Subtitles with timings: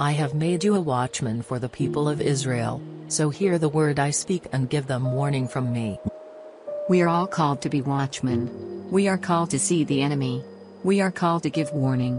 [0.00, 3.98] I have made you a watchman for the people of Israel, so hear the word
[3.98, 6.00] I speak and give them warning from me.
[6.88, 8.90] We are all called to be watchmen.
[8.90, 10.42] We are called to see the enemy.
[10.84, 12.18] We are called to give warning.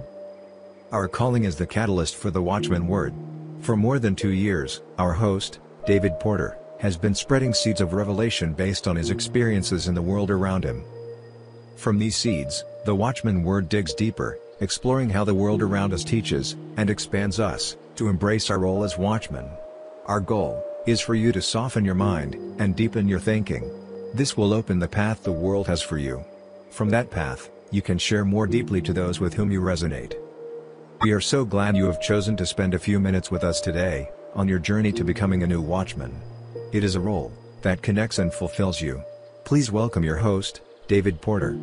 [0.92, 3.16] Our calling is the catalyst for the Watchman Word.
[3.62, 5.58] For more than two years, our host,
[5.88, 10.30] David Porter, has been spreading seeds of revelation based on his experiences in the world
[10.30, 10.84] around him.
[11.78, 16.56] From these seeds, the Watchman Word digs deeper, exploring how the world around us teaches,
[16.78, 19.50] and expands us, to embrace our role as watchmen.
[20.06, 23.70] Our goal, is for you to soften your mind, and deepen your thinking.
[24.14, 26.24] This will open the path the world has for you.
[26.70, 30.16] From that path, you can share more deeply to those with whom you resonate.
[31.02, 34.10] We are so glad you have chosen to spend a few minutes with us today,
[34.36, 36.14] on your journey to becoming a new watchman.
[36.72, 37.32] It is a role,
[37.64, 39.04] that connects and fulfills you.
[39.44, 41.58] Please welcome your host, David Porter.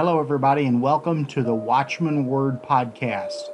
[0.00, 3.50] Hello, everybody, and welcome to the Watchman Word Podcast.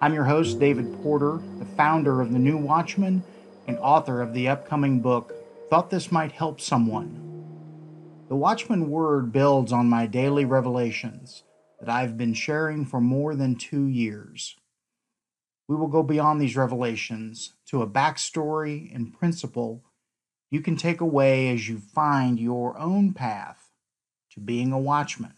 [0.00, 3.24] I'm your host, David Porter, the founder of The New Watchman
[3.66, 5.34] and author of the upcoming book,
[5.68, 7.20] Thought This Might Help Someone.
[8.28, 11.42] The Watchman Word builds on my daily revelations
[11.80, 14.54] that I've been sharing for more than two years.
[15.66, 19.82] We will go beyond these revelations to a backstory and principle
[20.52, 23.72] you can take away as you find your own path
[24.30, 25.34] to being a watchman.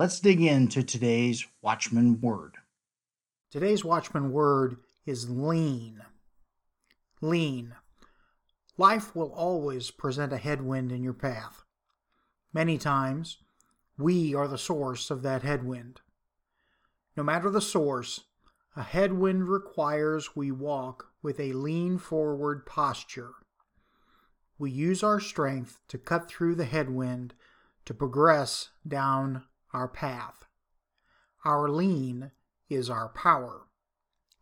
[0.00, 2.54] Let's dig into today's Watchman word.
[3.50, 6.00] Today's Watchman word is lean.
[7.20, 7.74] Lean.
[8.78, 11.64] Life will always present a headwind in your path.
[12.54, 13.36] Many times,
[13.98, 16.00] we are the source of that headwind.
[17.14, 18.20] No matter the source,
[18.74, 23.32] a headwind requires we walk with a lean forward posture.
[24.58, 27.34] We use our strength to cut through the headwind
[27.84, 30.44] to progress down our path.
[31.44, 32.32] Our lean
[32.68, 33.66] is our power.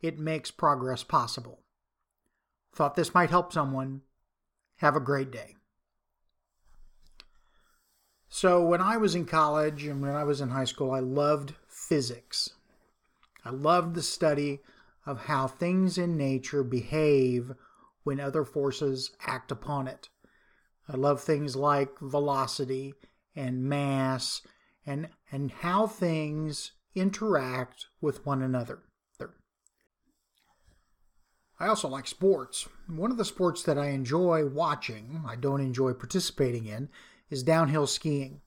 [0.00, 1.64] It makes progress possible.
[2.74, 4.02] Thought this might help someone.
[4.76, 5.56] Have a great day.
[8.28, 11.54] So, when I was in college and when I was in high school, I loved
[11.66, 12.50] physics.
[13.44, 14.60] I loved the study
[15.06, 17.52] of how things in nature behave
[18.04, 20.10] when other forces act upon it.
[20.88, 22.94] I love things like velocity
[23.34, 24.42] and mass
[24.84, 28.80] and, and how things interact with one another.
[31.60, 32.68] I also like sports.
[32.86, 36.88] One of the sports that I enjoy watching, I don't enjoy participating in,
[37.30, 38.42] is downhill skiing.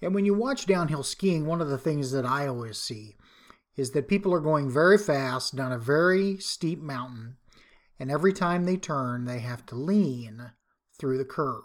[0.00, 3.16] And when you watch downhill skiing, one of the things that I always see
[3.76, 7.38] is that people are going very fast down a very steep mountain,
[7.98, 10.52] and every time they turn, they have to lean
[10.98, 11.64] through the curve.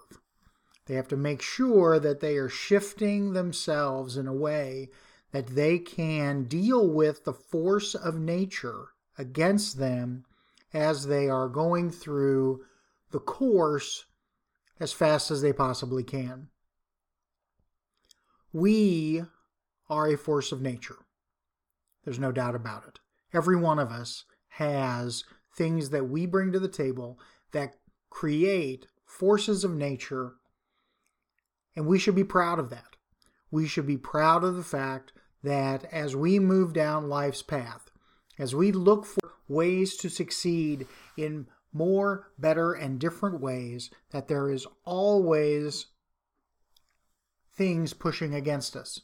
[0.87, 4.89] They have to make sure that they are shifting themselves in a way
[5.31, 10.25] that they can deal with the force of nature against them
[10.73, 12.63] as they are going through
[13.11, 14.05] the course
[14.79, 16.47] as fast as they possibly can.
[18.53, 19.23] We
[19.89, 21.05] are a force of nature.
[22.05, 22.99] There's no doubt about it.
[23.33, 27.19] Every one of us has things that we bring to the table
[27.51, 27.75] that
[28.09, 30.35] create forces of nature
[31.77, 32.95] and we should be proud of that.
[33.51, 37.91] We should be proud of the fact that as we move down life's path,
[38.39, 44.49] as we look for ways to succeed in more, better, and different ways, that there
[44.49, 45.85] is always
[47.53, 49.01] things pushing against us.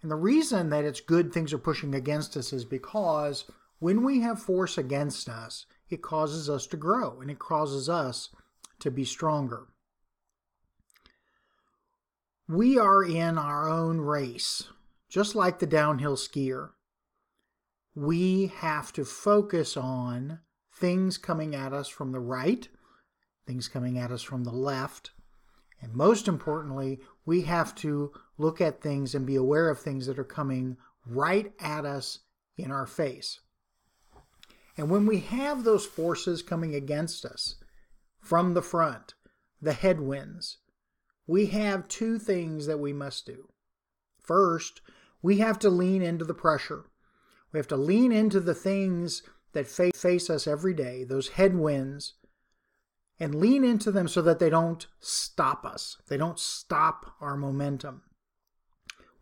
[0.00, 3.46] And the reason that it's good things are pushing against us is because
[3.80, 8.30] when we have force against us, it causes us to grow and it causes us
[8.78, 9.66] to be stronger.
[12.48, 14.68] We are in our own race,
[15.08, 16.70] just like the downhill skier.
[17.96, 20.38] We have to focus on
[20.72, 22.68] things coming at us from the right,
[23.48, 25.10] things coming at us from the left,
[25.82, 30.18] and most importantly, we have to look at things and be aware of things that
[30.18, 32.20] are coming right at us
[32.56, 33.40] in our face.
[34.76, 37.56] And when we have those forces coming against us
[38.20, 39.14] from the front,
[39.60, 40.58] the headwinds,
[41.26, 43.48] we have two things that we must do.
[44.22, 44.80] First,
[45.22, 46.84] we have to lean into the pressure.
[47.52, 52.14] We have to lean into the things that face us every day, those headwinds,
[53.18, 55.96] and lean into them so that they don't stop us.
[56.08, 58.02] They don't stop our momentum.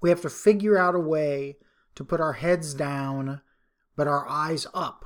[0.01, 1.59] We have to figure out a way
[1.95, 3.41] to put our heads down,
[3.97, 5.05] but our eyes up,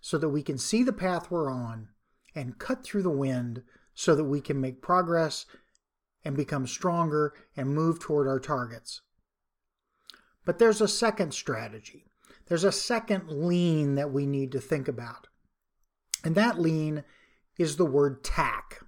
[0.00, 1.88] so that we can see the path we're on
[2.34, 5.44] and cut through the wind so that we can make progress
[6.24, 9.00] and become stronger and move toward our targets.
[10.44, 12.06] But there's a second strategy.
[12.46, 15.28] there's a second lean that we need to think about.
[16.24, 17.04] And that lean
[17.56, 18.80] is the word tack.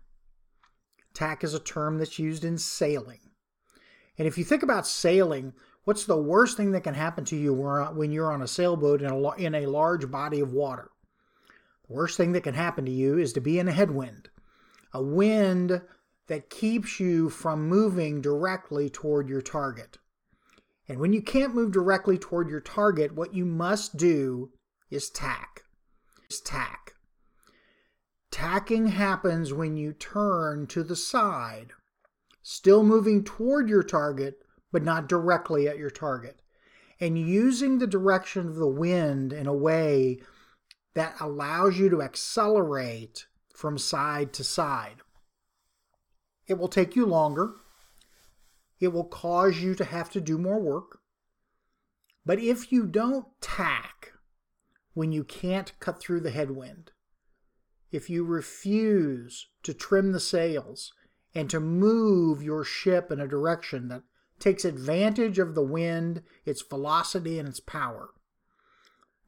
[1.14, 3.20] Tack is a term that's used in sailing.
[4.18, 5.52] And if you think about sailing,
[5.84, 9.54] what's the worst thing that can happen to you when you're on a sailboat in
[9.54, 10.90] a, large body of water?
[11.88, 14.28] The worst thing that can happen to you is to be in a headwind,
[14.92, 15.82] a wind
[16.28, 19.98] that keeps you from moving directly toward your target.
[20.88, 24.50] And when you can't move directly toward your target, what you must do
[24.90, 25.62] is tack.
[26.30, 26.92] Is tack.
[28.30, 31.72] Tacking happens when you turn to the side,
[32.42, 34.36] still moving toward your target,
[34.72, 36.40] but not directly at your target,
[36.98, 40.20] and using the direction of the wind in a way
[40.94, 44.96] that allows you to accelerate from side to side.
[46.52, 47.54] It will take you longer.
[48.78, 50.98] It will cause you to have to do more work.
[52.26, 54.12] But if you don't tack
[54.92, 56.90] when you can't cut through the headwind,
[57.90, 60.92] if you refuse to trim the sails
[61.34, 64.02] and to move your ship in a direction that
[64.38, 68.10] takes advantage of the wind, its velocity, and its power,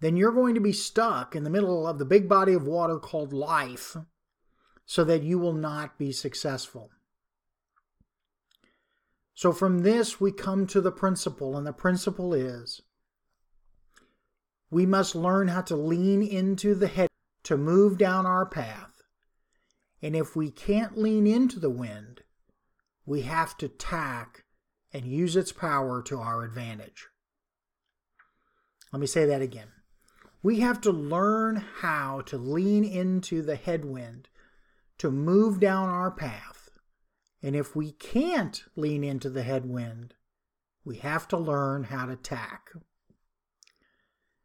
[0.01, 2.99] then you're going to be stuck in the middle of the big body of water
[2.99, 3.97] called life
[4.85, 6.91] so that you will not be successful.
[9.35, 12.83] So, from this, we come to the principle, and the principle is
[14.71, 17.09] we must learn how to lean into the head
[17.45, 19.03] to move down our path.
[20.03, 22.23] And if we can't lean into the wind,
[23.07, 24.45] we have to tack
[24.93, 27.09] and use its power to our advantage.
[28.93, 29.69] Let me say that again.
[30.43, 34.29] We have to learn how to lean into the headwind
[34.99, 36.54] to move down our path.
[37.45, 40.15] And if we can't lean into the headwind,
[40.83, 42.71] we have to learn how to tack.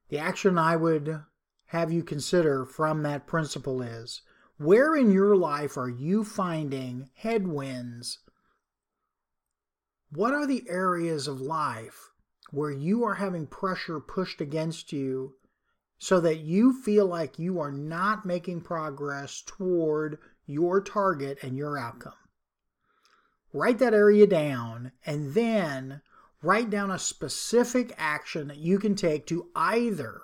[0.09, 1.23] The action I would
[1.67, 4.21] have you consider from that principle is
[4.57, 8.19] where in your life are you finding headwinds?
[10.11, 12.09] What are the areas of life
[12.51, 15.35] where you are having pressure pushed against you
[15.99, 21.77] so that you feel like you are not making progress toward your target and your
[21.77, 22.11] outcome?
[23.51, 26.01] Write that area down and then
[26.41, 30.21] write down a specific action that you can take to either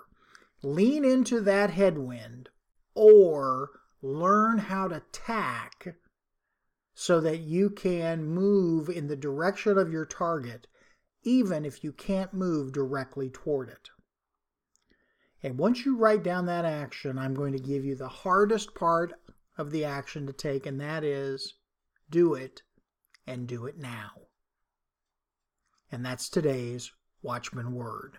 [0.62, 2.48] lean into that headwind
[2.94, 3.70] or
[4.00, 5.96] learn how to tack
[6.94, 10.66] so that you can move in the direction of your target,
[11.22, 13.90] even if you can't move directly toward it.
[15.42, 19.12] And once you write down that action, I'm going to give you the hardest part
[19.58, 21.54] of the action to take, and that is
[22.08, 22.62] do it
[23.26, 24.10] and do it now.
[25.90, 26.92] And that's today's
[27.22, 28.18] Watchman Word.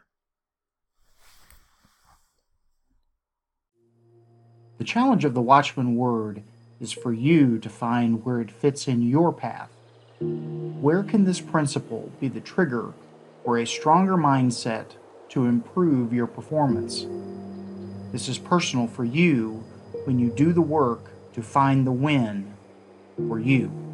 [4.77, 6.43] The challenge of the Watchman Word
[6.79, 9.71] is for you to find where it fits in your path.
[10.19, 12.93] Where can this principle be the trigger
[13.43, 14.85] for a stronger mindset
[15.29, 17.07] to improve your performance?
[18.11, 19.63] This is personal for you
[20.05, 22.53] when you do the work to find the win
[23.27, 23.86] for you.